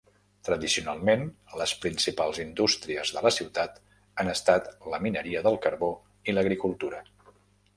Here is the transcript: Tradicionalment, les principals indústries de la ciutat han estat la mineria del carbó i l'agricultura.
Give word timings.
Tradicionalment, 0.47 1.25
les 1.59 1.73
principals 1.83 2.39
indústries 2.43 3.11
de 3.17 3.23
la 3.27 3.33
ciutat 3.35 3.77
han 4.23 4.33
estat 4.33 4.73
la 4.95 5.01
mineria 5.07 5.45
del 5.49 5.63
carbó 5.67 5.91
i 6.31 6.37
l'agricultura. 6.37 7.05